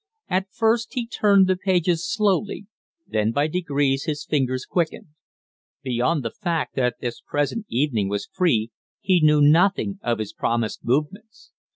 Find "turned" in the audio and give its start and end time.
1.05-1.45